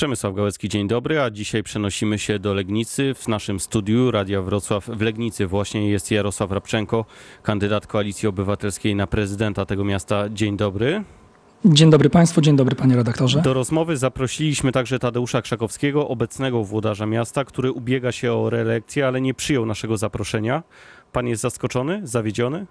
Przemysław 0.00 0.34
Gałecki, 0.34 0.68
dzień 0.68 0.88
dobry, 0.88 1.20
a 1.20 1.30
dzisiaj 1.30 1.62
przenosimy 1.62 2.18
się 2.18 2.38
do 2.38 2.54
Legnicy. 2.54 3.14
W 3.14 3.28
naszym 3.28 3.60
studiu 3.60 4.10
Radia 4.10 4.42
Wrocław 4.42 4.86
w 4.86 5.00
Legnicy 5.00 5.46
właśnie 5.46 5.90
jest 5.90 6.10
Jarosław 6.10 6.50
Rabczenko, 6.50 7.04
kandydat 7.42 7.86
Koalicji 7.86 8.28
Obywatelskiej 8.28 8.96
na 8.96 9.06
prezydenta 9.06 9.66
tego 9.66 9.84
miasta. 9.84 10.28
Dzień 10.28 10.56
dobry. 10.56 11.04
Dzień 11.64 11.90
dobry 11.90 12.10
Państwu, 12.10 12.40
dzień 12.40 12.56
dobry 12.56 12.76
Panie 12.76 12.96
redaktorze. 12.96 13.42
Do 13.42 13.54
rozmowy 13.54 13.96
zaprosiliśmy 13.96 14.72
także 14.72 14.98
Tadeusza 14.98 15.42
Krzakowskiego, 15.42 16.08
obecnego 16.08 16.64
włodarza 16.64 17.06
miasta, 17.06 17.44
który 17.44 17.72
ubiega 17.72 18.12
się 18.12 18.32
o 18.32 18.50
reelekcję, 18.50 19.06
ale 19.06 19.20
nie 19.20 19.34
przyjął 19.34 19.66
naszego 19.66 19.96
zaproszenia. 19.96 20.62
Pan 21.12 21.26
jest 21.26 21.42
zaskoczony, 21.42 22.00
zawiedziony? 22.04 22.66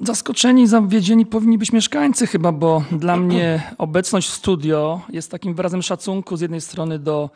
Zaskoczeni, 0.00 0.66
zawiedzieni 0.66 1.26
powinni 1.26 1.58
być 1.58 1.72
mieszkańcy 1.72 2.26
chyba, 2.26 2.52
bo 2.52 2.84
dla 2.92 3.16
mnie 3.16 3.62
obecność 3.78 4.28
w 4.28 4.32
studio 4.32 5.00
jest 5.08 5.30
takim 5.30 5.54
wyrazem 5.54 5.82
szacunku 5.82 6.36
z 6.36 6.40
jednej 6.40 6.60
strony 6.60 6.98
do 6.98 7.30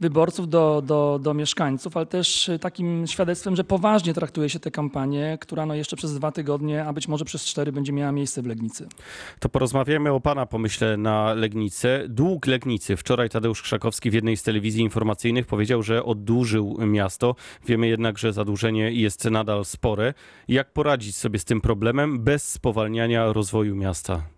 wyborców, 0.00 0.48
do, 0.48 0.82
do, 0.86 1.20
do 1.22 1.34
mieszkańców, 1.34 1.96
ale 1.96 2.06
też 2.06 2.50
takim 2.60 3.06
świadectwem, 3.06 3.56
że 3.56 3.64
poważnie 3.64 4.14
traktuje 4.14 4.48
się 4.48 4.60
tę 4.60 4.70
kampanię, 4.70 5.38
która 5.40 5.66
no 5.66 5.74
jeszcze 5.74 5.96
przez 5.96 6.14
dwa 6.14 6.32
tygodnie, 6.32 6.84
a 6.84 6.92
być 6.92 7.08
może 7.08 7.24
przez 7.24 7.44
cztery 7.44 7.72
będzie 7.72 7.92
miała 7.92 8.12
miejsce 8.12 8.42
w 8.42 8.46
Legnicy. 8.46 8.88
To 9.40 9.48
porozmawiamy 9.48 10.12
o 10.12 10.20
Pana 10.20 10.46
pomyśle 10.46 10.96
na 10.96 11.34
Legnicę. 11.34 12.04
Dług 12.08 12.46
Legnicy. 12.46 12.96
Wczoraj 12.96 13.30
Tadeusz 13.30 13.62
Krzakowski 13.62 14.10
w 14.10 14.14
jednej 14.14 14.36
z 14.36 14.42
telewizji 14.42 14.82
informacyjnych 14.82 15.46
powiedział, 15.46 15.82
że 15.82 16.04
oddłużył 16.04 16.76
miasto. 16.86 17.34
Wiemy 17.66 17.86
jednak, 17.88 18.18
że 18.18 18.32
zadłużenie 18.32 18.92
jest 18.92 19.24
nadal 19.24 19.64
spore. 19.64 20.14
Jak 20.48 20.72
poradzić 20.72 21.16
sobie 21.16 21.38
z 21.38 21.44
tym 21.44 21.60
problemem 21.60 22.20
bez 22.20 22.50
spowalniania 22.50 23.32
rozwoju 23.32 23.76
miasta? 23.76 24.33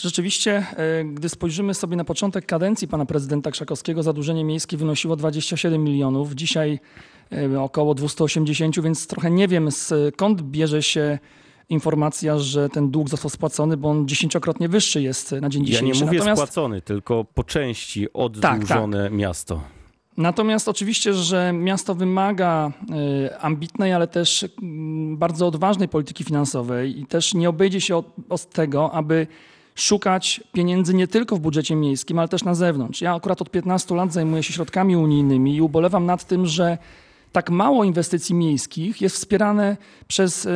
Rzeczywiście, 0.00 0.66
e, 0.76 1.04
gdy 1.04 1.28
spojrzymy 1.28 1.74
sobie 1.74 1.96
na 1.96 2.04
początek 2.04 2.46
kadencji 2.46 2.88
pana 2.88 3.06
prezydenta 3.06 3.50
Krzakowskiego, 3.50 4.02
zadłużenie 4.02 4.44
miejskie 4.44 4.76
wynosiło 4.76 5.16
27 5.16 5.84
milionów, 5.84 6.34
dzisiaj 6.34 6.80
e, 7.32 7.60
około 7.60 7.94
280, 7.94 8.80
więc 8.80 9.06
trochę 9.06 9.30
nie 9.30 9.48
wiem 9.48 9.68
skąd 9.70 10.42
bierze 10.42 10.82
się 10.82 11.18
informacja, 11.68 12.38
że 12.38 12.68
ten 12.68 12.90
dług 12.90 13.08
został 13.08 13.30
spłacony, 13.30 13.76
bo 13.76 13.90
on 13.90 14.08
dziesięciokrotnie 14.08 14.68
wyższy 14.68 15.02
jest 15.02 15.32
na 15.32 15.48
dzień 15.48 15.64
dzisiejszy. 15.64 15.84
Ja 15.84 15.94
nie 15.94 16.04
mówię 16.04 16.18
Natomiast... 16.18 16.42
spłacony, 16.42 16.82
tylko 16.82 17.24
po 17.24 17.44
części 17.44 18.12
oddłużone 18.12 18.98
tak, 18.98 19.10
tak. 19.10 19.12
miasto. 19.12 19.60
Natomiast 20.16 20.68
oczywiście, 20.68 21.14
że 21.14 21.52
miasto 21.52 21.94
wymaga 21.94 22.72
e, 23.30 23.38
ambitnej, 23.38 23.92
ale 23.92 24.08
też 24.08 24.44
bardzo 25.12 25.46
odważnej 25.46 25.88
polityki 25.88 26.24
finansowej 26.24 27.00
i 27.00 27.06
też 27.06 27.34
nie 27.34 27.48
obejdzie 27.48 27.80
się 27.80 27.96
od, 27.96 28.06
od 28.28 28.50
tego, 28.50 28.92
aby 28.92 29.26
szukać 29.74 30.40
pieniędzy 30.52 30.94
nie 30.94 31.08
tylko 31.08 31.36
w 31.36 31.40
budżecie 31.40 31.76
miejskim, 31.76 32.18
ale 32.18 32.28
też 32.28 32.44
na 32.44 32.54
zewnątrz. 32.54 33.00
Ja 33.00 33.14
akurat 33.14 33.42
od 33.42 33.50
15 33.50 33.94
lat 33.94 34.12
zajmuję 34.12 34.42
się 34.42 34.52
środkami 34.52 34.96
unijnymi 34.96 35.56
i 35.56 35.60
ubolewam 35.60 36.06
nad 36.06 36.24
tym, 36.24 36.46
że 36.46 36.78
tak 37.32 37.50
mało 37.50 37.84
inwestycji 37.84 38.34
miejskich 38.34 39.00
jest 39.00 39.16
wspierane 39.16 39.76
przez 40.08 40.46
e, 40.46 40.50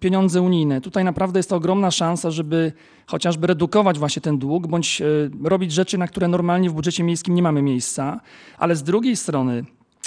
pieniądze 0.00 0.42
unijne. 0.42 0.80
Tutaj 0.80 1.04
naprawdę 1.04 1.38
jest 1.38 1.50
to 1.50 1.56
ogromna 1.56 1.90
szansa, 1.90 2.30
żeby 2.30 2.72
chociażby 3.06 3.46
redukować 3.46 3.98
właśnie 3.98 4.22
ten 4.22 4.38
dług, 4.38 4.66
bądź 4.66 5.00
e, 5.00 5.04
robić 5.44 5.72
rzeczy, 5.72 5.98
na 5.98 6.08
które 6.08 6.28
normalnie 6.28 6.70
w 6.70 6.72
budżecie 6.72 7.02
miejskim 7.04 7.34
nie 7.34 7.42
mamy 7.42 7.62
miejsca. 7.62 8.20
Ale 8.58 8.76
z 8.76 8.82
drugiej 8.82 9.16
strony 9.16 9.64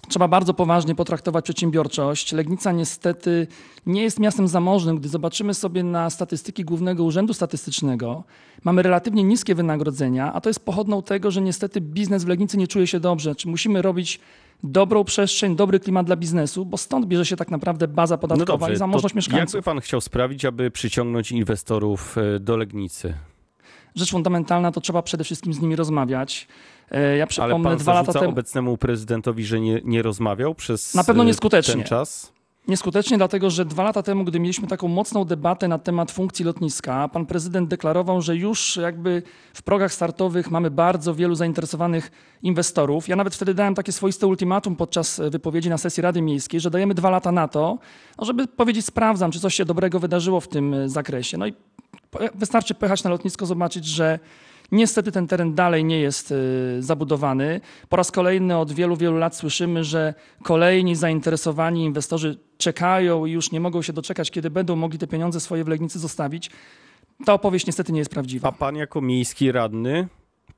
Trzeba 0.09 0.27
bardzo 0.27 0.53
poważnie 0.53 0.95
potraktować 0.95 1.43
przedsiębiorczość. 1.43 2.33
Legnica 2.33 2.71
niestety 2.71 3.47
nie 3.85 4.03
jest 4.03 4.19
miastem 4.19 4.47
zamożnym. 4.47 4.97
Gdy 4.97 5.09
zobaczymy 5.09 5.53
sobie 5.53 5.83
na 5.83 6.09
statystyki 6.09 6.65
Głównego 6.65 7.03
Urzędu 7.03 7.33
Statystycznego, 7.33 8.23
mamy 8.63 8.81
relatywnie 8.81 9.23
niskie 9.23 9.55
wynagrodzenia, 9.55 10.33
a 10.33 10.41
to 10.41 10.49
jest 10.49 10.65
pochodną 10.65 11.03
tego, 11.03 11.31
że 11.31 11.41
niestety 11.41 11.81
biznes 11.81 12.23
w 12.23 12.27
Legnicy 12.27 12.57
nie 12.57 12.67
czuje 12.67 12.87
się 12.87 12.99
dobrze. 12.99 13.35
Czy 13.35 13.47
musimy 13.47 13.81
robić 13.81 14.19
dobrą 14.63 15.03
przestrzeń, 15.03 15.55
dobry 15.55 15.79
klimat 15.79 16.05
dla 16.05 16.15
biznesu, 16.15 16.65
bo 16.65 16.77
stąd 16.77 17.05
bierze 17.05 17.25
się 17.25 17.35
tak 17.35 17.51
naprawdę 17.51 17.87
baza 17.87 18.17
podatkowa 18.17 18.53
no 18.53 18.57
dobrze, 18.57 18.73
i 18.73 18.77
zamożność 18.77 19.15
mieszkańców. 19.15 19.53
Jak 19.53 19.63
by 19.63 19.65
pan 19.65 19.79
chciał 19.79 20.01
sprawić, 20.01 20.45
aby 20.45 20.71
przyciągnąć 20.71 21.31
inwestorów 21.31 22.17
e, 22.17 22.39
do 22.39 22.57
Legnicy? 22.57 23.13
Rzecz 23.95 24.11
fundamentalna 24.11 24.71
to 24.71 24.81
trzeba 24.81 25.01
przede 25.01 25.23
wszystkim 25.23 25.53
z 25.53 25.59
nimi 25.61 25.75
rozmawiać. 25.75 26.47
E, 26.91 27.17
ja 27.17 27.27
przypomnę, 27.27 27.55
Ale 27.55 27.63
pan 27.63 27.77
dwa 27.77 27.93
lata 27.93 28.13
temu. 28.13 28.29
obecnemu 28.29 28.77
prezydentowi, 28.77 29.45
że 29.45 29.59
nie, 29.59 29.81
nie 29.83 30.01
rozmawiał 30.01 30.55
przez 30.55 30.95
Na 30.95 31.03
pewno 31.03 31.23
nieskutecznie. 31.23 31.73
ten 31.75 31.83
czas? 31.83 32.33
Nieskutecznie, 32.67 33.17
dlatego 33.17 33.49
że 33.49 33.65
dwa 33.65 33.83
lata 33.83 34.03
temu, 34.03 34.23
gdy 34.23 34.39
mieliśmy 34.39 34.67
taką 34.67 34.87
mocną 34.87 35.25
debatę 35.25 35.67
na 35.67 35.77
temat 35.79 36.11
funkcji 36.11 36.45
lotniska, 36.45 37.07
pan 37.07 37.25
prezydent 37.25 37.69
deklarował, 37.69 38.21
że 38.21 38.35
już 38.35 38.77
jakby 38.81 39.23
w 39.53 39.61
progach 39.63 39.93
startowych 39.93 40.51
mamy 40.51 40.71
bardzo 40.71 41.15
wielu 41.15 41.35
zainteresowanych 41.35 42.11
inwestorów. 42.43 43.07
Ja 43.07 43.15
nawet 43.15 43.35
wtedy 43.35 43.53
dałem 43.53 43.75
takie 43.75 43.91
swoiste 43.91 44.27
ultimatum 44.27 44.75
podczas 44.75 45.21
wypowiedzi 45.29 45.69
na 45.69 45.77
sesji 45.77 46.01
Rady 46.01 46.21
Miejskiej, 46.21 46.59
że 46.59 46.69
dajemy 46.69 46.93
dwa 46.93 47.09
lata 47.09 47.31
na 47.31 47.47
to, 47.47 47.77
no, 48.17 48.25
żeby 48.25 48.47
powiedzieć, 48.47 48.85
sprawdzam, 48.85 49.31
czy 49.31 49.39
coś 49.39 49.55
się 49.55 49.65
dobrego 49.65 49.99
wydarzyło 49.99 50.39
w 50.39 50.47
tym 50.47 50.89
zakresie. 50.89 51.37
No 51.37 51.47
i 51.47 51.53
wystarczy 52.35 52.73
pojechać 52.73 53.03
na 53.03 53.09
lotnisko, 53.09 53.45
zobaczyć, 53.45 53.85
że 53.85 54.19
Niestety 54.71 55.11
ten 55.11 55.27
teren 55.27 55.55
dalej 55.55 55.85
nie 55.85 55.99
jest 55.99 56.31
y, 56.31 56.35
zabudowany. 56.79 57.61
Po 57.89 57.97
raz 57.97 58.11
kolejny 58.11 58.57
od 58.57 58.71
wielu, 58.71 58.95
wielu 58.95 59.17
lat 59.17 59.35
słyszymy, 59.35 59.83
że 59.83 60.13
kolejni 60.43 60.95
zainteresowani 60.95 61.83
inwestorzy 61.83 62.39
czekają 62.57 63.25
i 63.25 63.31
już 63.31 63.51
nie 63.51 63.59
mogą 63.59 63.81
się 63.81 63.93
doczekać, 63.93 64.31
kiedy 64.31 64.49
będą 64.49 64.75
mogli 64.75 64.99
te 64.99 65.07
pieniądze 65.07 65.39
swoje 65.39 65.63
w 65.63 65.67
Legnicy 65.67 65.99
zostawić. 65.99 66.51
Ta 67.25 67.33
opowieść 67.33 67.65
niestety 67.65 67.91
nie 67.91 67.99
jest 67.99 68.11
prawdziwa. 68.11 68.47
A 68.47 68.51
pan 68.51 68.75
jako 68.75 69.01
miejski 69.01 69.51
radny 69.51 70.07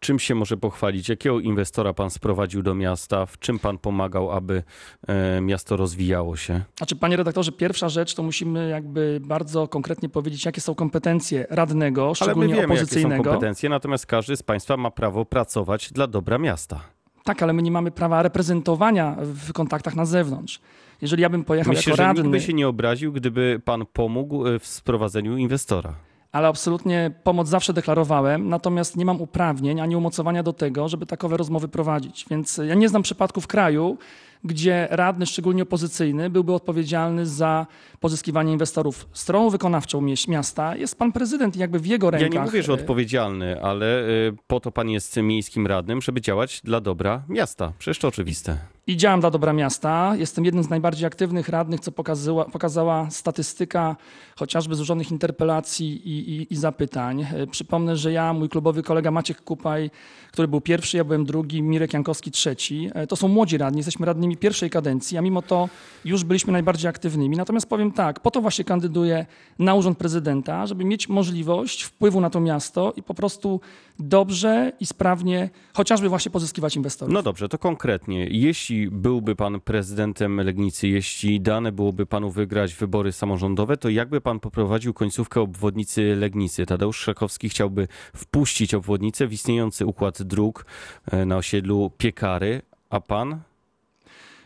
Czym 0.04 0.20
się 0.20 0.36
może 0.36 0.58
pochwalić? 0.58 1.10
Jakiego 1.10 1.40
inwestora 1.40 1.94
pan 1.94 2.10
sprowadził 2.10 2.64
do 2.64 2.76
miasta? 2.76 3.26
W 3.26 3.40
czym 3.40 3.60
pan 3.60 3.78
pomagał, 3.78 4.32
aby 4.32 4.64
e, 5.08 5.42
miasto 5.42 5.78
rozwijało 5.78 6.36
się? 6.36 6.62
Znaczy, 6.78 6.96
panie 6.96 7.18
redaktorze, 7.18 7.52
pierwsza 7.52 7.90
rzecz 7.90 8.16
to 8.16 8.24
musimy 8.24 8.70
jakby 8.70 9.22
bardzo 9.24 9.68
konkretnie 9.68 10.10
powiedzieć, 10.10 10.46
jakie 10.46 10.62
są 10.62 10.76
kompetencje 10.76 11.46
radnego, 11.50 12.16
szczególnie 12.16 12.54
ale 12.54 12.56
my 12.56 12.62
wiemy, 12.62 12.74
opozycyjnego. 12.74 13.16
Jakie 13.16 13.24
są 13.24 13.32
kompetencje, 13.32 13.70
natomiast 13.70 14.06
każdy 14.06 14.38
z 14.38 14.44
państwa 14.44 14.78
ma 14.78 14.92
prawo 14.92 15.26
pracować 15.26 15.92
dla 15.92 16.08
dobra 16.08 16.38
miasta. 16.38 16.80
Tak, 17.24 17.44
ale 17.44 17.54
my 17.54 17.62
nie 17.62 17.72
mamy 17.72 17.92
prawa 17.92 18.24
reprezentowania 18.24 19.18
w 19.22 19.54
kontaktach 19.54 19.96
na 19.96 20.06
zewnątrz. 20.06 20.60
Jeżeli 21.02 21.22
ja 21.22 21.30
bym 21.30 21.44
pojechał 21.44 21.74
Myślę, 21.74 21.92
jako 21.92 22.04
radny... 22.04 22.14
Myślę, 22.14 22.24
że 22.24 22.30
nikt 22.30 22.44
by 22.44 22.48
się 22.48 22.54
nie 22.54 22.68
obraził, 22.68 23.14
gdyby 23.14 23.62
pan 23.66 23.86
pomógł 23.94 24.44
w 24.60 24.68
sprowadzeniu 24.68 25.38
inwestora 25.38 25.96
ale 26.32 26.48
absolutnie 26.48 27.12
pomoc 27.24 27.48
zawsze 27.48 27.74
deklarowałem, 27.74 28.50
natomiast 28.50 28.98
nie 28.98 29.06
mam 29.06 29.22
uprawnień 29.22 29.82
ani 29.82 29.96
umocowania 29.96 30.44
do 30.44 30.54
tego, 30.54 30.90
żeby 30.90 31.06
takowe 31.06 31.38
rozmowy 31.38 31.68
prowadzić. 31.68 32.26
Więc 32.30 32.58
ja 32.68 32.76
nie 32.76 32.90
znam 32.90 33.04
przypadku 33.04 33.42
w 33.42 33.48
kraju, 33.48 33.98
gdzie 34.44 34.88
radny, 34.92 35.26
szczególnie 35.26 35.64
opozycyjny, 35.64 36.30
byłby 36.30 36.54
odpowiedzialny 36.54 37.26
za 37.26 37.68
pozyskiwanie 38.00 38.52
inwestorów. 38.52 39.08
Stroną 39.14 39.50
wykonawczą 39.50 40.02
miasta 40.28 40.76
jest 40.76 40.98
pan 40.98 41.12
prezydent 41.12 41.56
i 41.56 41.60
jakby 41.60 41.80
w 41.80 41.86
jego 41.86 42.12
rękach. 42.12 42.34
Ja 42.34 42.40
nie 42.40 42.46
mówię, 42.46 42.64
że 42.64 42.74
odpowiedzialny, 42.74 43.62
ale 43.64 44.08
y, 44.08 44.34
po 44.48 44.60
to 44.60 44.72
pan 44.72 44.90
jest 44.90 45.18
miejskim 45.18 45.68
radnym, 45.68 46.02
żeby 46.02 46.22
działać 46.22 46.62
dla 46.64 46.82
dobra 46.82 47.24
miasta. 47.30 47.74
Przecież 47.80 48.00
to 48.00 48.08
oczywiste. 48.08 48.58
I 48.92 48.98
działam 48.98 49.20
dla 49.20 49.32
dobra 49.32 49.54
miasta. 49.54 50.14
Jestem 50.16 50.46
jednym 50.46 50.64
z 50.64 50.70
najbardziej 50.70 51.08
aktywnych 51.08 51.50
radnych, 51.50 51.80
co 51.80 51.92
pokazała, 51.92 52.46
pokazała 52.46 53.10
statystyka 53.10 53.96
chociażby 54.36 54.76
złożonych 54.76 55.12
interpelacji 55.12 56.10
i, 56.10 56.30
i, 56.32 56.54
i, 56.54 56.56
zapytań. 56.56 57.26
Y, 57.44 57.48
przypomnę, 57.48 57.98
że 57.98 58.12
ja, 58.12 58.34
mój 58.34 58.50
klubowy 58.50 58.84
kolega 58.84 59.12
Maciek 59.12 59.42
Kupaj, 59.42 59.92
który 60.32 60.48
był 60.48 60.62
pierwszy, 60.62 60.98
ja 60.98 61.04
byłem 61.04 61.26
drugi, 61.26 61.62
Mirek 61.62 61.94
Jankowski 61.94 62.32
trzeci. 62.32 62.90
Y, 63.04 63.08
to 63.08 63.16
są 63.16 63.28
młodzi 63.28 63.58
radni, 63.58 63.80
jesteśmy 63.80 64.06
radnymi 64.06 64.38
pierwszej 64.38 64.70
kadencji, 64.70 65.18
a 65.18 65.22
mimo 65.22 65.42
to 65.42 65.70
już 66.06 66.24
byliśmy 66.24 66.54
najbardziej 66.54 66.90
aktywnymi. 66.90 67.38
Natomiast 67.38 67.70
powiem 67.70 67.92
tak, 67.92 68.20
po 68.20 68.32
to 68.32 68.42
właśnie 68.42 68.66
kandyduję 68.66 69.26
na 69.60 69.76
urząd 69.76 69.98
prezydenta, 69.98 70.66
żeby 70.66 70.86
mieć 70.86 71.10
możliwość 71.10 71.84
wpływu 71.84 72.22
na 72.22 72.30
to 72.30 72.40
miasto 72.40 72.94
i 72.96 73.04
po 73.04 73.14
prostu 73.14 73.62
dobrze 74.00 74.72
i 74.80 74.86
sprawnie 74.86 75.50
chociażby 75.74 76.10
właśnie 76.10 76.32
pozyskiwać 76.32 76.76
inwestorów. 76.76 77.14
No 77.14 77.24
dobrze, 77.24 77.50
to 77.50 77.58
konkretnie. 77.58 78.28
Jeśli 78.30 78.81
byłby 78.92 79.36
pan 79.36 79.62
prezydentem 79.62 80.42
Legnicy, 80.42 80.88
jeśli 80.88 81.42
dane 81.42 81.72
byłoby 81.72 82.06
panu 82.06 82.32
wygrać 82.32 82.74
wybory 82.74 83.12
samorządowe, 83.12 83.78
to 83.78 83.90
jakby 83.90 84.22
pan 84.22 84.40
poprowadził 84.40 84.94
końcówkę 84.94 85.42
obwodnicy 85.42 86.16
Legnicy? 86.16 86.66
Tadeusz 86.66 87.00
Szakowski 87.00 87.50
chciałby 87.50 87.88
wpuścić 88.16 88.74
obwodnicę 88.74 89.28
w 89.28 89.34
istniejący 89.34 89.86
układ 89.86 90.22
dróg 90.22 90.66
e, 91.12 91.26
na 91.26 91.38
osiedlu 91.38 91.92
Piekary, 91.98 92.62
a 92.90 93.02
pan 93.02 93.42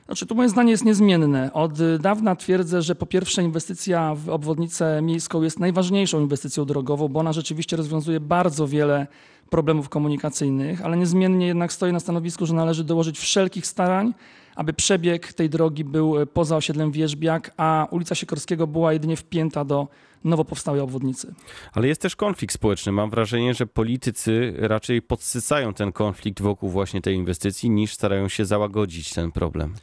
znaczy, 0.06 0.26
tu 0.26 0.36
moje 0.36 0.50
zdanie 0.50 0.72
jest 0.72 0.86
niezmienne. 0.86 1.54
Od 1.54 1.98
dawna 2.00 2.36
twierdzę, 2.36 2.82
że 2.82 2.96
po 2.96 3.06
pierwsze 3.06 3.44
inwestycja 3.44 4.16
w 4.16 4.30
obwodnicę 4.30 5.02
miejską 5.02 5.42
jest 5.42 5.60
najważniejszą 5.60 6.22
inwestycją 6.22 6.66
drogową, 6.66 7.08
bo 7.08 7.20
ona 7.20 7.34
rzeczywiście 7.34 7.78
rozwiązuje 7.78 8.20
bardzo 8.20 8.68
wiele 8.68 9.08
problemów 9.50 9.90
komunikacyjnych, 9.90 10.82
ale 10.82 10.98
niezmiennie 10.98 11.48
jednak 11.48 11.74
stoję 11.74 11.94
na 11.94 12.00
stanowisku, 12.00 12.46
że 12.46 12.54
należy 12.54 12.84
dołożyć 12.84 13.20
wszelkich 13.20 13.68
starań, 13.68 14.14
aby 14.56 14.74
przebieg 14.74 15.34
tej 15.34 15.50
drogi 15.50 15.84
był 15.84 16.14
poza 16.34 16.56
osiedlem 16.58 16.92
Wierzbiak, 16.92 17.52
a 17.58 17.88
ulica 17.92 18.16
Sikorskiego 18.16 18.68
była 18.68 18.94
jedynie 18.94 19.18
wpięta 19.18 19.66
do 19.66 19.88
nowo 20.24 20.46
powstałej 20.46 20.82
obwodnicy. 20.82 21.34
Ale 21.74 21.88
jest 21.88 22.02
też 22.02 22.16
konflikt 22.16 22.54
społeczny. 22.54 22.92
Mam 22.92 23.10
wrażenie, 23.10 23.54
że 23.54 23.68
politycy 23.68 24.54
raczej 24.58 25.02
podsycają 25.02 25.74
ten 25.74 25.92
konflikt 25.92 26.42
wokół 26.42 26.70
właśnie 26.70 27.02
tej 27.02 27.16
inwestycji, 27.16 27.70
niż 27.70 27.94
starają 27.94 28.30
się 28.30 28.46
załagodzić 28.46 29.14
ten 29.14 29.32
problem. 29.32 29.74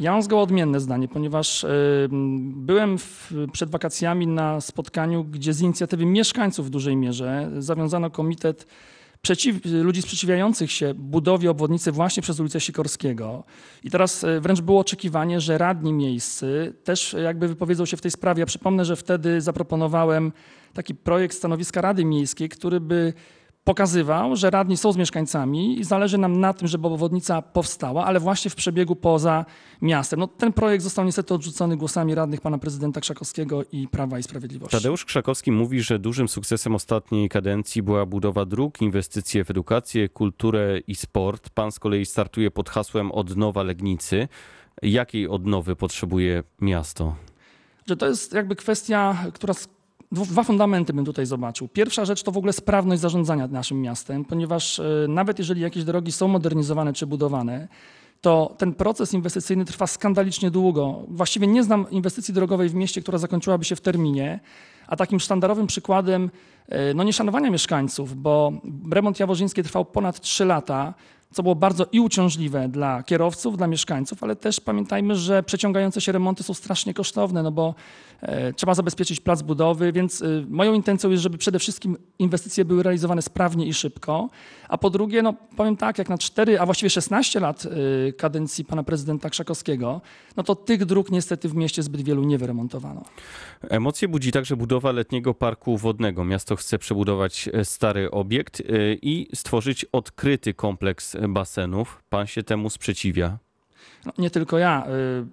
Ja 0.00 0.12
mam 0.12 0.22
zgoła 0.22 0.42
odmienne 0.42 0.80
zdanie, 0.80 1.08
ponieważ 1.08 1.64
y, 1.64 1.68
byłem 2.50 2.98
w, 2.98 3.32
przed 3.52 3.70
wakacjami 3.70 4.26
na 4.26 4.60
spotkaniu, 4.60 5.24
gdzie 5.24 5.52
z 5.52 5.60
inicjatywy 5.60 6.06
mieszkańców 6.06 6.66
w 6.66 6.70
dużej 6.70 6.96
mierze 6.96 7.50
zawiązano 7.58 8.10
komitet 8.10 8.66
przeciw, 9.26 9.56
ludzi 9.64 10.02
sprzeciwiających 10.02 10.72
się 10.72 10.94
budowie 10.94 11.50
obwodnicy 11.50 11.92
właśnie 11.92 12.22
przez 12.22 12.40
ulicę 12.40 12.60
Sikorskiego. 12.60 13.44
I 13.84 13.90
teraz 13.90 14.24
y, 14.24 14.40
wręcz 14.40 14.60
było 14.60 14.80
oczekiwanie, 14.80 15.40
że 15.40 15.58
radni 15.58 15.92
miejscy 15.92 16.74
też 16.84 17.16
jakby 17.24 17.48
wypowiedzą 17.48 17.84
się 17.86 17.96
w 17.96 18.00
tej 18.00 18.10
sprawie. 18.10 18.40
Ja 18.40 18.46
przypomnę, 18.46 18.84
że 18.84 18.96
wtedy 18.96 19.40
zaproponowałem 19.40 20.32
taki 20.74 20.94
projekt 20.94 21.36
stanowiska 21.36 21.80
Rady 21.80 22.04
Miejskiej, 22.04 22.48
który 22.48 22.80
by 22.80 23.12
pokazywał, 23.66 24.36
że 24.36 24.50
radni 24.50 24.76
są 24.76 24.92
z 24.92 24.96
mieszkańcami 24.96 25.80
i 25.80 25.84
zależy 25.84 26.18
nam 26.18 26.40
na 26.40 26.52
tym, 26.52 26.68
żeby 26.68 26.86
obwodnica 26.86 27.42
powstała, 27.42 28.04
ale 28.04 28.20
właśnie 28.20 28.50
w 28.50 28.54
przebiegu 28.54 28.96
poza 28.96 29.44
miastem. 29.82 30.20
No, 30.20 30.26
ten 30.26 30.52
projekt 30.52 30.84
został 30.84 31.04
niestety 31.04 31.34
odrzucony 31.34 31.76
głosami 31.76 32.14
radnych 32.14 32.40
pana 32.40 32.58
prezydenta 32.58 33.00
Krzakowskiego 33.00 33.64
i 33.72 33.88
Prawa 33.88 34.18
i 34.18 34.22
Sprawiedliwości. 34.22 34.76
Tadeusz 34.76 35.04
Krzakowski 35.04 35.52
mówi, 35.52 35.80
że 35.80 35.98
dużym 35.98 36.28
sukcesem 36.28 36.74
ostatniej 36.74 37.28
kadencji 37.28 37.82
była 37.82 38.06
budowa 38.06 38.44
dróg, 38.44 38.82
inwestycje 38.82 39.44
w 39.44 39.50
edukację, 39.50 40.08
kulturę 40.08 40.78
i 40.78 40.94
sport. 40.94 41.50
Pan 41.50 41.72
z 41.72 41.78
kolei 41.78 42.06
startuje 42.06 42.50
pod 42.50 42.70
hasłem 42.70 43.12
Odnowa 43.12 43.62
Legnicy. 43.62 44.28
Jakiej 44.82 45.28
odnowy 45.28 45.76
potrzebuje 45.76 46.42
miasto? 46.60 47.16
Że 47.86 47.96
to 47.96 48.06
jest 48.06 48.32
jakby 48.32 48.56
kwestia, 48.56 49.24
która 49.34 49.54
Dwa 50.12 50.42
fundamenty 50.42 50.92
bym 50.92 51.04
tutaj 51.04 51.26
zobaczył. 51.26 51.68
Pierwsza 51.68 52.04
rzecz 52.04 52.22
to 52.22 52.32
w 52.32 52.36
ogóle 52.36 52.52
sprawność 52.52 53.00
zarządzania 53.00 53.48
naszym 53.48 53.80
miastem, 53.80 54.24
ponieważ 54.24 54.78
e, 54.80 54.84
nawet 55.08 55.38
jeżeli 55.38 55.60
jakieś 55.60 55.84
drogi 55.84 56.12
są 56.12 56.28
modernizowane 56.28 56.92
czy 56.92 57.06
budowane, 57.06 57.68
to 58.20 58.54
ten 58.58 58.74
proces 58.74 59.14
inwestycyjny 59.14 59.64
trwa 59.64 59.86
skandalicznie 59.86 60.50
długo. 60.50 61.04
Właściwie 61.08 61.46
nie 61.46 61.62
znam 61.64 61.90
inwestycji 61.90 62.34
drogowej 62.34 62.68
w 62.68 62.74
mieście, 62.74 63.02
która 63.02 63.18
zakończyłaby 63.18 63.64
się 63.64 63.76
w 63.76 63.80
terminie, 63.80 64.40
a 64.88 64.96
takim 64.96 65.20
sztandarowym 65.20 65.66
przykładem 65.66 66.30
e, 66.68 66.94
no, 66.94 67.04
nieszanowania 67.04 67.50
mieszkańców, 67.50 68.22
bo 68.22 68.52
remont 68.92 69.20
Jaworzyński 69.20 69.62
trwał 69.62 69.84
ponad 69.84 70.20
3 70.20 70.44
lata, 70.44 70.94
co 71.32 71.42
było 71.42 71.54
bardzo 71.54 71.86
i 71.92 72.00
uciążliwe 72.00 72.68
dla 72.68 73.02
kierowców, 73.02 73.56
dla 73.56 73.66
mieszkańców, 73.66 74.22
ale 74.22 74.36
też 74.36 74.60
pamiętajmy, 74.60 75.16
że 75.16 75.42
przeciągające 75.42 76.00
się 76.00 76.12
remonty 76.12 76.42
są 76.42 76.54
strasznie 76.54 76.94
kosztowne, 76.94 77.42
no 77.42 77.52
bo 77.52 77.74
e, 78.20 78.52
trzeba 78.52 78.74
zabezpieczyć 78.74 79.20
plac 79.20 79.42
budowy, 79.42 79.92
więc 79.92 80.22
e, 80.22 80.26
moją 80.48 80.72
intencją 80.72 81.10
jest, 81.10 81.22
żeby 81.22 81.38
przede 81.38 81.58
wszystkim 81.58 81.96
inwestycje 82.18 82.64
były 82.64 82.82
realizowane 82.82 83.22
sprawnie 83.22 83.66
i 83.66 83.74
szybko, 83.74 84.28
a 84.68 84.78
po 84.78 84.90
drugie, 84.90 85.22
no 85.22 85.34
powiem 85.56 85.76
tak, 85.76 85.98
jak 85.98 86.08
na 86.08 86.18
4, 86.18 86.60
a 86.60 86.66
właściwie 86.66 86.90
16 86.90 87.40
lat 87.40 87.66
kadencji 88.18 88.64
pana 88.64 88.82
prezydenta 88.82 89.30
Krzakowskiego, 89.30 90.00
no 90.36 90.42
to 90.42 90.54
tych 90.54 90.84
dróg 90.84 91.10
niestety 91.10 91.48
w 91.48 91.54
mieście 91.54 91.82
zbyt 91.82 92.02
wielu 92.02 92.24
nie 92.24 92.38
wyremontowano. 92.38 93.02
Emocje 93.62 94.08
budzi 94.08 94.32
także 94.32 94.56
budowa 94.56 94.75
letniego 94.84 95.34
parku 95.34 95.76
wodnego. 95.76 96.24
Miasto 96.24 96.56
chce 96.56 96.78
przebudować 96.78 97.48
stary 97.64 98.10
obiekt 98.10 98.62
i 99.02 99.28
stworzyć 99.34 99.84
odkryty 99.84 100.54
kompleks 100.54 101.16
basenów. 101.28 102.02
Pan 102.10 102.26
się 102.26 102.42
temu 102.42 102.70
sprzeciwia? 102.70 103.38
No, 104.06 104.12
nie 104.18 104.30
tylko 104.30 104.58
ja. 104.58 104.86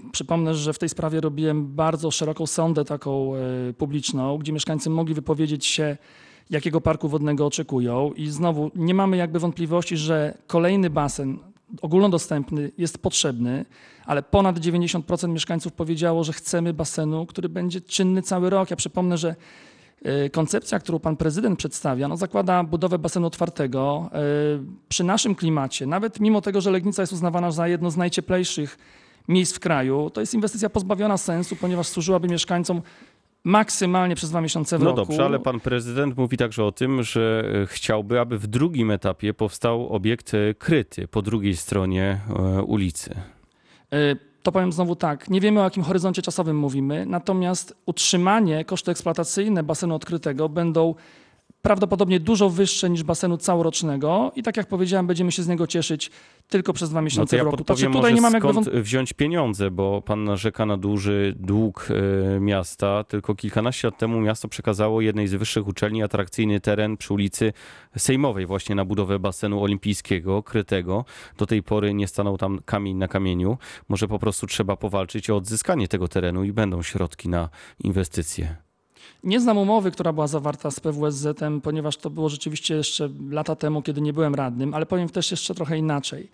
Y, 0.07 0.11
przypomnę, 0.11 0.55
że 0.55 0.73
w 0.73 0.79
tej 0.79 0.89
sprawie 0.89 1.21
robiłem 1.21 1.75
bardzo 1.75 2.11
szeroką 2.11 2.47
sondę 2.47 2.85
taką 2.85 3.33
publiczną, 3.77 4.37
gdzie 4.37 4.53
mieszkańcy 4.53 4.89
mogli 4.89 5.13
wypowiedzieć 5.13 5.65
się, 5.65 5.97
jakiego 6.49 6.81
parku 6.81 7.09
wodnego 7.09 7.45
oczekują. 7.45 8.11
I 8.15 8.27
znowu 8.27 8.71
nie 8.75 8.93
mamy 8.93 9.17
jakby 9.17 9.39
wątpliwości, 9.39 9.97
że 9.97 10.37
kolejny 10.47 10.89
basen 10.89 11.52
ogólnodostępny 11.81 12.71
jest 12.77 12.97
potrzebny, 12.97 13.65
ale 14.05 14.23
ponad 14.23 14.59
90% 14.59 15.29
mieszkańców 15.29 15.73
powiedziało, 15.73 16.23
że 16.23 16.33
chcemy 16.33 16.73
basenu, 16.73 17.25
który 17.25 17.49
będzie 17.49 17.81
czynny 17.81 18.21
cały 18.21 18.49
rok. 18.49 18.69
Ja 18.69 18.75
przypomnę, 18.75 19.17
że 19.17 19.35
E, 20.03 20.29
koncepcja, 20.29 20.79
którą 20.79 20.99
pan 20.99 21.15
prezydent 21.15 21.59
przedstawia, 21.59 22.07
no 22.07 22.17
zakłada 22.17 22.63
budowę 22.63 22.99
basenu 22.99 23.27
otwartego. 23.27 24.09
E, 24.13 24.19
przy 24.89 25.03
naszym 25.03 25.35
klimacie, 25.35 25.85
nawet 25.85 26.19
mimo 26.19 26.41
tego, 26.41 26.61
że 26.61 26.71
Legnica 26.71 27.01
jest 27.01 27.13
uznawana 27.13 27.51
za 27.51 27.67
jedno 27.67 27.91
z 27.91 27.97
najcieplejszych 27.97 28.77
miejsc 29.27 29.55
w 29.55 29.59
kraju, 29.59 30.09
to 30.09 30.21
jest 30.21 30.33
inwestycja 30.33 30.69
pozbawiona 30.69 31.17
sensu, 31.17 31.55
ponieważ 31.55 31.87
służyłaby 31.87 32.27
mieszkańcom 32.27 32.81
maksymalnie 33.43 34.15
przez 34.15 34.29
dwa 34.29 34.41
miesiące 34.41 34.77
w 34.77 34.81
no 34.81 34.85
roku. 34.85 34.99
No 34.99 35.05
dobrze, 35.05 35.25
ale 35.25 35.39
pan 35.39 35.59
prezydent 35.59 36.17
mówi 36.17 36.37
także 36.37 36.63
o 36.63 36.71
tym, 36.71 37.03
że 37.03 37.43
e, 37.63 37.65
chciałby, 37.65 38.19
aby 38.19 38.37
w 38.37 38.47
drugim 38.47 38.91
etapie 38.91 39.33
powstał 39.33 39.89
obiekt 39.89 40.31
kryty 40.57 41.07
po 41.07 41.21
drugiej 41.21 41.55
stronie 41.55 42.19
ulicy 42.67 43.15
to 44.43 44.51
powiem 44.51 44.71
znowu 44.71 44.95
tak, 44.95 45.29
nie 45.29 45.41
wiemy 45.41 45.59
o 45.59 45.63
jakim 45.63 45.83
horyzoncie 45.83 46.21
czasowym 46.21 46.57
mówimy, 46.57 47.05
natomiast 47.05 47.75
utrzymanie, 47.85 48.65
koszty 48.65 48.91
eksploatacyjne 48.91 49.63
basenu 49.63 49.95
odkrytego 49.95 50.49
będą 50.49 50.95
prawdopodobnie 51.63 52.19
dużo 52.19 52.49
wyższe 52.49 52.89
niż 52.89 53.03
basenu 53.03 53.37
całorocznego 53.37 54.31
i 54.35 54.43
tak 54.43 54.57
jak 54.57 54.67
powiedziałem, 54.67 55.07
będziemy 55.07 55.31
się 55.31 55.43
z 55.43 55.47
niego 55.47 55.67
cieszyć 55.67 56.11
tylko 56.49 56.73
przez 56.73 56.89
dwa 56.89 57.01
no 57.01 57.05
miesiące 57.05 57.35
no 57.35 57.37
ja 57.37 57.43
w 57.43 57.51
roku. 57.51 57.63
Znaczy, 57.63 57.89
tutaj 57.89 58.13
nie 58.13 58.21
mamy 58.21 58.39
skąd 58.39 58.65
jakby... 58.65 58.81
wziąć 58.81 59.13
pieniądze, 59.13 59.71
bo 59.71 60.01
pan 60.01 60.23
narzeka 60.23 60.65
na 60.65 60.77
duży 60.77 61.33
dług 61.39 61.87
y, 62.35 62.39
miasta. 62.39 63.03
Tylko 63.03 63.35
kilkanaście 63.35 63.87
lat 63.87 63.97
temu 63.97 64.21
miasto 64.21 64.47
przekazało 64.47 65.01
jednej 65.01 65.27
z 65.27 65.33
wyższych 65.33 65.67
uczelni 65.67 66.03
atrakcyjny 66.03 66.59
teren 66.59 66.97
przy 66.97 67.13
ulicy 67.13 67.53
Sejmowej 67.97 68.45
właśnie 68.45 68.75
na 68.75 68.85
budowę 68.85 69.19
basenu 69.19 69.63
olimpijskiego, 69.63 70.43
krytego. 70.43 71.05
Do 71.37 71.45
tej 71.45 71.63
pory 71.63 71.93
nie 71.93 72.07
stanął 72.07 72.37
tam 72.37 72.59
kamień 72.65 72.97
na 72.97 73.07
kamieniu. 73.07 73.57
Może 73.89 74.07
po 74.07 74.19
prostu 74.19 74.47
trzeba 74.47 74.75
powalczyć 74.75 75.29
o 75.29 75.35
odzyskanie 75.35 75.87
tego 75.87 76.07
terenu 76.07 76.43
i 76.43 76.51
będą 76.51 76.83
środki 76.83 77.29
na 77.29 77.49
inwestycje. 77.83 78.72
Nie 79.23 79.39
znam 79.39 79.57
umowy, 79.57 79.91
która 79.91 80.13
była 80.13 80.27
zawarta 80.27 80.71
z 80.71 80.79
PWSZ-em, 80.79 81.61
ponieważ 81.61 81.97
to 81.97 82.09
było 82.09 82.29
rzeczywiście 82.29 82.75
jeszcze 82.75 83.09
lata 83.29 83.55
temu, 83.55 83.81
kiedy 83.81 84.01
nie 84.01 84.13
byłem 84.13 84.35
radnym, 84.35 84.73
ale 84.73 84.85
powiem 84.85 85.09
też 85.09 85.31
jeszcze 85.31 85.55
trochę 85.55 85.77
inaczej. 85.77 86.29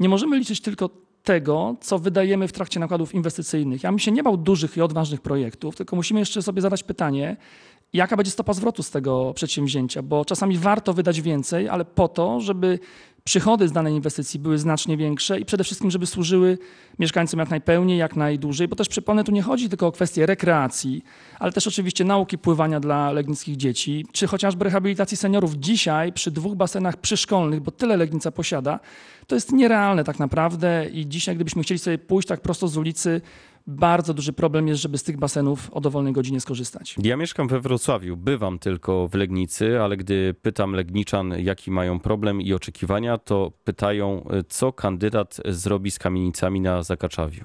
Nie 0.00 0.08
możemy 0.08 0.38
liczyć 0.38 0.60
tylko 0.60 0.90
tego, 1.22 1.76
co 1.80 1.98
wydajemy 1.98 2.48
w 2.48 2.52
trakcie 2.52 2.80
nakładów 2.80 3.14
inwestycyjnych. 3.14 3.82
Ja 3.82 3.90
bym 3.90 3.98
się 3.98 4.12
nie 4.12 4.22
bał 4.22 4.36
dużych 4.36 4.76
i 4.76 4.80
odważnych 4.80 5.20
projektów, 5.20 5.76
tylko 5.76 5.96
musimy 5.96 6.20
jeszcze 6.20 6.42
sobie 6.42 6.62
zadać 6.62 6.82
pytanie, 6.82 7.36
jaka 7.92 8.16
będzie 8.16 8.30
stopa 8.30 8.52
zwrotu 8.52 8.82
z 8.82 8.90
tego 8.90 9.32
przedsięwzięcia, 9.34 10.02
bo 10.02 10.24
czasami 10.24 10.58
warto 10.58 10.92
wydać 10.92 11.20
więcej, 11.20 11.68
ale 11.68 11.84
po 11.84 12.08
to, 12.08 12.40
żeby 12.40 12.78
przychody 13.24 13.68
z 13.68 13.72
danej 13.72 13.94
inwestycji 13.94 14.40
były 14.40 14.58
znacznie 14.58 14.96
większe 14.96 15.40
i 15.40 15.44
przede 15.44 15.64
wszystkim, 15.64 15.90
żeby 15.90 16.06
służyły 16.06 16.58
mieszkańcom 16.98 17.40
jak 17.40 17.50
najpełniej, 17.50 17.98
jak 17.98 18.16
najdłużej, 18.16 18.68
bo 18.68 18.76
też 18.76 18.88
przypomnę, 18.88 19.24
tu 19.24 19.32
nie 19.32 19.42
chodzi 19.42 19.68
tylko 19.68 19.86
o 19.86 19.92
kwestię 19.92 20.26
rekreacji, 20.26 21.04
ale 21.38 21.52
też 21.52 21.66
oczywiście 21.66 22.04
nauki 22.04 22.38
pływania 22.38 22.80
dla 22.80 23.12
legnickich 23.12 23.56
dzieci, 23.56 24.06
czy 24.12 24.26
chociażby 24.26 24.64
rehabilitacji 24.64 25.16
seniorów. 25.16 25.54
Dzisiaj 25.54 26.12
przy 26.12 26.30
dwóch 26.30 26.54
basenach 26.54 26.96
przyszkolnych, 26.96 27.60
bo 27.60 27.70
tyle 27.70 27.96
Legnica 27.96 28.30
posiada, 28.30 28.80
to 29.26 29.34
jest 29.34 29.52
nierealne 29.52 30.04
tak 30.04 30.18
naprawdę 30.18 30.88
i 30.92 31.08
dzisiaj 31.08 31.34
gdybyśmy 31.34 31.62
chcieli 31.62 31.78
sobie 31.78 31.98
pójść 31.98 32.28
tak 32.28 32.40
prosto 32.40 32.68
z 32.68 32.76
ulicy, 32.76 33.20
bardzo 33.66 34.14
duży 34.14 34.32
problem 34.32 34.68
jest, 34.68 34.82
żeby 34.82 34.98
z 34.98 35.02
tych 35.02 35.16
basenów 35.18 35.70
o 35.72 35.80
dowolnej 35.80 36.12
godzinie 36.12 36.40
skorzystać. 36.40 36.96
Ja 37.02 37.16
mieszkam 37.16 37.48
we 37.48 37.60
Wrocławiu, 37.60 38.16
bywam 38.16 38.58
tylko 38.58 39.08
w 39.08 39.14
Legnicy, 39.14 39.80
ale 39.80 39.96
gdy 39.96 40.34
pytam 40.42 40.72
Legniczan, 40.72 41.34
jaki 41.38 41.70
mają 41.70 42.00
problem 42.00 42.40
i 42.40 42.52
oczekiwania, 42.52 43.18
to 43.18 43.52
pytają, 43.64 44.26
co 44.48 44.72
kandydat 44.72 45.40
zrobi 45.48 45.90
z 45.90 45.98
kamienicami 45.98 46.60
na 46.60 46.82
Zakaczawiu. 46.82 47.44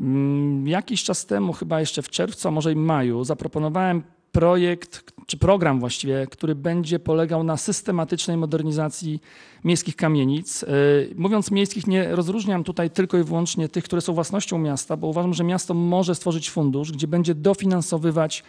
Mm, 0.00 0.68
jakiś 0.68 1.04
czas 1.04 1.26
temu, 1.26 1.52
chyba 1.52 1.80
jeszcze 1.80 2.02
w 2.02 2.08
czerwcu, 2.08 2.48
a 2.48 2.50
może 2.50 2.72
i 2.72 2.76
maju, 2.76 3.24
zaproponowałem 3.24 4.02
projekt, 4.32 5.12
czy 5.26 5.36
program 5.36 5.80
właściwie, 5.80 6.26
który 6.30 6.54
będzie 6.54 6.98
polegał 6.98 7.44
na 7.44 7.56
systematycznej 7.56 8.36
modernizacji 8.36 9.20
miejskich 9.64 9.96
kamienic. 9.96 10.62
E, 10.62 10.66
mówiąc 11.16 11.50
miejskich, 11.50 11.86
nie 11.86 12.16
rozróżniam 12.16 12.64
tutaj 12.64 12.90
tylko 12.90 13.18
i 13.18 13.22
wyłącznie 13.22 13.68
tych, 13.68 13.84
które 13.84 14.02
są 14.02 14.12
własnością 14.12 14.58
miasta, 14.58 14.96
bo 14.96 15.06
uważam, 15.06 15.34
że 15.34 15.44
miasto 15.44 15.74
może 15.74 16.14
stworzyć 16.14 16.50
fundusz, 16.50 16.92
gdzie 16.92 17.06
będzie 17.06 17.34
dofinansowywać 17.34 18.44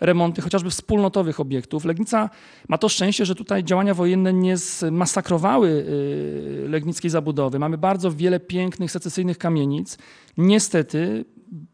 remonty 0.00 0.42
chociażby 0.42 0.70
wspólnotowych 0.70 1.40
obiektów. 1.40 1.84
Legnica 1.84 2.30
ma 2.68 2.78
to 2.78 2.88
szczęście, 2.88 3.24
że 3.24 3.34
tutaj 3.34 3.64
działania 3.64 3.94
wojenne 3.94 4.32
nie 4.32 4.56
zmasakrowały 4.56 5.86
e, 6.66 6.68
legnickiej 6.68 7.10
zabudowy. 7.10 7.58
Mamy 7.58 7.78
bardzo 7.78 8.12
wiele 8.12 8.40
pięknych, 8.40 8.90
secesyjnych 8.90 9.38
kamienic. 9.38 9.98
Niestety 10.36 11.24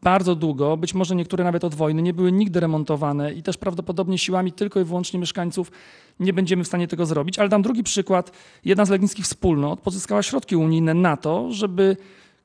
bardzo 0.01 0.35
długo, 0.35 0.77
być 0.77 0.93
może 0.93 1.15
niektóre 1.15 1.43
nawet 1.43 1.63
od 1.63 1.75
wojny, 1.75 2.01
nie 2.01 2.13
były 2.13 2.31
nigdy 2.31 2.59
remontowane 2.59 3.33
i 3.33 3.43
też 3.43 3.57
prawdopodobnie 3.57 4.17
siłami 4.17 4.51
tylko 4.51 4.79
i 4.79 4.83
wyłącznie 4.83 5.19
mieszkańców 5.19 5.71
nie 6.19 6.33
będziemy 6.33 6.63
w 6.63 6.67
stanie 6.67 6.87
tego 6.87 7.05
zrobić. 7.05 7.39
Ale 7.39 7.49
dam 7.49 7.61
drugi 7.61 7.83
przykład. 7.83 8.31
Jedna 8.65 8.85
z 8.85 8.89
legnickich 8.89 9.25
wspólnot 9.25 9.79
pozyskała 9.79 10.23
środki 10.23 10.55
unijne 10.55 10.93
na 10.93 11.17
to, 11.17 11.51
żeby 11.51 11.97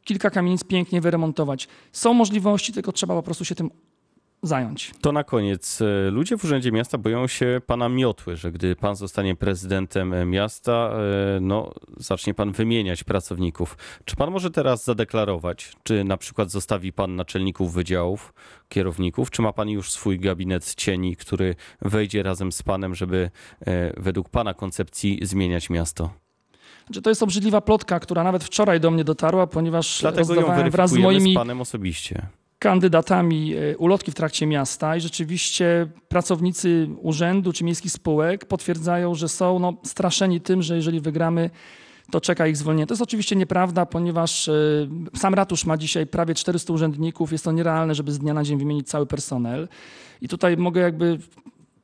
kilka 0.04 0.30
kamienic 0.30 0.64
pięknie 0.64 1.00
wyremontować. 1.00 1.68
Są 1.92 2.14
możliwości, 2.14 2.72
tylko 2.72 2.92
trzeba 2.92 3.14
po 3.14 3.22
prostu 3.22 3.44
się 3.44 3.54
tym 3.54 3.70
zająć. 4.42 4.92
To 5.00 5.12
na 5.12 5.24
koniec. 5.24 5.82
E, 5.82 6.10
Ludzie 6.10 6.38
w 6.38 6.44
Urzędzie 6.44 6.72
Miasta 6.72 6.98
boją 6.98 7.26
się 7.26 7.60
pana 7.66 7.88
miotły, 7.88 8.36
że 8.36 8.52
gdy 8.52 8.76
pan 8.76 8.96
zostanie 8.96 9.36
prezydentem 9.36 10.12
e, 10.12 10.24
miasta, 10.24 10.90
e, 11.36 11.40
no, 11.40 11.72
zacznie 11.96 12.34
pan 12.34 12.52
wymieniać 12.52 13.04
pracowników. 13.04 13.76
Czy 14.04 14.16
pan 14.16 14.30
może 14.30 14.50
teraz 14.50 14.84
zadeklarować, 14.84 15.72
czy 15.82 16.04
na 16.04 16.16
przykład 16.16 16.50
zostawi 16.50 16.92
pan 16.92 17.16
naczelników 17.16 17.74
wydziałów, 17.74 18.34
kierowników, 18.68 19.30
czy 19.30 19.42
ma 19.42 19.52
pan 19.52 19.68
już 19.68 19.92
swój 19.92 20.18
gabinet 20.18 20.74
cieni, 20.74 21.16
który 21.16 21.54
wejdzie 21.82 22.22
razem 22.22 22.52
z 22.52 22.62
panem, 22.62 22.94
żeby 22.94 23.30
według 23.96 24.28
pana 24.28 24.54
koncepcji 24.54 25.18
zmieniać 25.22 25.70
miasto? 25.70 26.10
Znaczy, 26.86 27.02
to 27.02 27.10
jest 27.10 27.22
obrzydliwa 27.22 27.60
plotka, 27.60 28.00
która 28.00 28.24
nawet 28.24 28.44
wczoraj 28.44 28.80
do 28.80 28.90
mnie 28.90 29.04
dotarła, 29.04 29.46
ponieważ 29.46 30.00
Dlatego 30.00 30.34
ją 30.34 30.40
rozdawałem 30.40 30.70
wraz 30.70 30.90
z 30.90 30.96
moimi 30.96 31.32
z 31.32 31.34
panem 31.34 31.60
osobiście. 31.60 32.26
Kandydatami 32.60 33.54
e, 33.54 33.76
ulotki 33.76 34.10
w 34.10 34.14
trakcie 34.14 34.46
miasta 34.46 34.96
i 34.96 35.00
rzeczywiście 35.00 35.86
pracownicy 36.08 36.88
urzędu 37.02 37.52
czy 37.52 37.64
miejskich 37.64 37.92
spółek 37.92 38.44
potwierdzają, 38.44 39.14
że 39.14 39.28
są 39.28 39.58
no, 39.58 39.76
straszeni 39.84 40.40
tym, 40.40 40.62
że 40.62 40.76
jeżeli 40.76 41.00
wygramy, 41.00 41.50
to 42.10 42.20
czeka 42.20 42.46
ich 42.46 42.56
zwolnienie. 42.56 42.86
To 42.86 42.94
jest 42.94 43.02
oczywiście 43.02 43.36
nieprawda, 43.36 43.86
ponieważ 43.86 44.48
e, 44.48 44.52
sam 45.16 45.34
ratusz 45.34 45.64
ma 45.64 45.76
dzisiaj 45.76 46.06
prawie 46.06 46.34
400 46.34 46.72
urzędników. 46.72 47.32
Jest 47.32 47.44
to 47.44 47.52
nierealne, 47.52 47.94
żeby 47.94 48.12
z 48.12 48.18
dnia 48.18 48.34
na 48.34 48.44
dzień 48.44 48.58
wymienić 48.58 48.88
cały 48.88 49.06
personel. 49.06 49.68
I 50.20 50.28
tutaj 50.28 50.56
mogę 50.56 50.80
jakby 50.80 51.18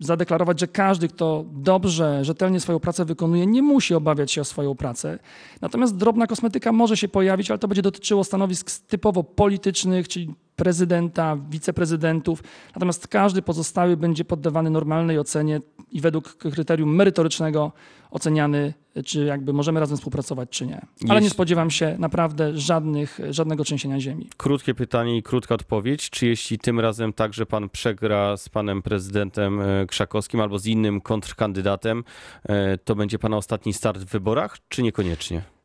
zadeklarować, 0.00 0.60
że 0.60 0.66
każdy, 0.66 1.08
kto 1.08 1.44
dobrze, 1.52 2.24
rzetelnie 2.24 2.60
swoją 2.60 2.80
pracę 2.80 3.04
wykonuje, 3.04 3.46
nie 3.46 3.62
musi 3.62 3.94
obawiać 3.94 4.32
się 4.32 4.40
o 4.40 4.44
swoją 4.44 4.74
pracę. 4.74 5.18
Natomiast 5.60 5.96
drobna 5.96 6.26
kosmetyka 6.26 6.72
może 6.72 6.96
się 6.96 7.08
pojawić, 7.08 7.50
ale 7.50 7.58
to 7.58 7.68
będzie 7.68 7.82
dotyczyło 7.82 8.24
stanowisk 8.24 8.70
typowo 8.70 9.24
politycznych, 9.24 10.08
czyli 10.08 10.34
prezydenta, 10.56 11.36
wiceprezydentów. 11.50 12.42
Natomiast 12.74 13.08
każdy 13.08 13.42
pozostały 13.42 13.96
będzie 13.96 14.24
poddawany 14.24 14.70
normalnej 14.70 15.18
ocenie 15.18 15.60
i 15.92 16.00
według 16.00 16.36
kryterium 16.36 16.94
merytorycznego 16.94 17.72
oceniany, 18.10 18.74
czy 19.04 19.24
jakby 19.24 19.52
możemy 19.52 19.80
razem 19.80 19.96
współpracować, 19.96 20.50
czy 20.50 20.66
nie. 20.66 20.86
Ale 21.08 21.20
nie 21.20 21.30
spodziewam 21.30 21.70
się 21.70 21.96
naprawdę 21.98 22.58
żadnych, 22.58 23.20
żadnego 23.30 23.64
trzęsienia 23.64 24.00
ziemi. 24.00 24.30
Krótkie 24.36 24.74
pytanie 24.74 25.16
i 25.16 25.22
krótka 25.22 25.54
odpowiedź. 25.54 26.10
Czy 26.10 26.26
jeśli 26.26 26.58
tym 26.58 26.80
razem 26.80 27.12
także 27.12 27.46
pan 27.46 27.68
przegra 27.68 28.36
z 28.36 28.48
panem 28.48 28.82
prezydentem 28.82 29.60
e, 29.60 29.86
Krzakowskim 29.86 30.40
albo 30.40 30.58
z 30.58 30.66
innym 30.66 31.00
kontrkandydatem, 31.00 32.04
e, 32.48 32.78
to 32.78 32.94
będzie 32.94 33.18
pana 33.18 33.36
ostatni 33.36 33.72
start 33.72 33.98
w 33.98 34.04
wyborach, 34.04 34.58
czy 34.68 34.82
niekoniecznie? 34.82 35.55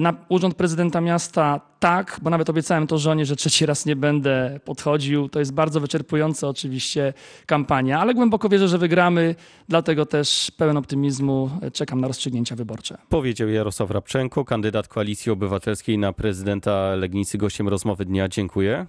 Na 0.00 0.14
urząd 0.28 0.54
prezydenta 0.54 1.00
miasta 1.00 1.60
tak, 1.78 2.20
bo 2.22 2.30
nawet 2.30 2.50
obiecałem 2.50 2.86
to 2.86 2.98
żonie, 2.98 3.26
że 3.26 3.36
trzeci 3.36 3.66
raz 3.66 3.86
nie 3.86 3.96
będę 3.96 4.60
podchodził. 4.64 5.28
To 5.28 5.38
jest 5.38 5.54
bardzo 5.54 5.80
wyczerpująca 5.80 6.48
oczywiście 6.48 7.12
kampania, 7.46 8.00
ale 8.00 8.14
głęboko 8.14 8.48
wierzę, 8.48 8.68
że 8.68 8.78
wygramy, 8.78 9.34
dlatego 9.68 10.06
też 10.06 10.52
pełen 10.56 10.76
optymizmu 10.76 11.50
czekam 11.72 12.00
na 12.00 12.08
rozstrzygnięcia 12.08 12.56
wyborcze. 12.56 12.98
Powiedział 13.08 13.48
Jarosław 13.48 13.90
Rabczenko, 13.90 14.44
kandydat 14.44 14.88
Koalicji 14.88 15.32
Obywatelskiej 15.32 15.98
na 15.98 16.12
prezydenta 16.12 16.94
Legnicy, 16.94 17.38
gościem 17.38 17.68
rozmowy 17.68 18.04
dnia. 18.04 18.28
Dziękuję. 18.28 18.86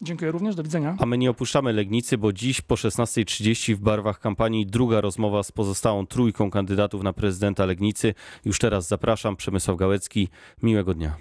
Dziękuję 0.00 0.30
również, 0.30 0.54
do 0.54 0.62
widzenia. 0.62 0.96
A 0.98 1.06
my 1.06 1.18
nie 1.18 1.30
opuszczamy 1.30 1.72
Legnicy, 1.72 2.18
bo 2.18 2.32
dziś 2.32 2.60
po 2.60 2.74
16.30 2.74 3.74
w 3.74 3.80
barwach 3.80 4.20
kampanii 4.20 4.66
druga 4.66 5.00
rozmowa 5.00 5.42
z 5.42 5.52
pozostałą 5.52 6.06
trójką 6.06 6.50
kandydatów 6.50 7.02
na 7.02 7.12
prezydenta 7.12 7.66
Legnicy. 7.66 8.14
Już 8.44 8.58
teraz 8.58 8.88
zapraszam, 8.88 9.36
Przemysław 9.36 9.76
Gałecki. 9.76 10.28
Miłego 10.62 10.94
dnia. 10.94 11.16